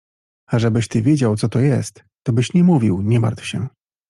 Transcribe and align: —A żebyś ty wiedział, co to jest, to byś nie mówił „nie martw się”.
—A 0.51 0.59
żebyś 0.59 0.87
ty 0.87 1.01
wiedział, 1.01 1.35
co 1.35 1.49
to 1.49 1.59
jest, 1.59 2.03
to 2.23 2.33
byś 2.33 2.53
nie 2.53 2.63
mówił 2.63 3.01
„nie 3.01 3.19
martw 3.19 3.45
się”. 3.45 3.67